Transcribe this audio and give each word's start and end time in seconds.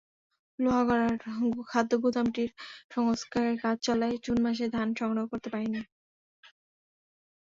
লোহাগাড়ার 0.59 1.15
খাদ্যগুদামটির 1.69 2.51
সংস্কারের 2.93 3.55
কাজ 3.63 3.77
চলায় 3.87 4.15
জুন 4.23 4.37
মাসে 4.45 4.65
ধান 4.75 4.87
সংগ্রহ 4.99 5.25
করতে 5.31 5.47
পারিনি। 5.53 5.81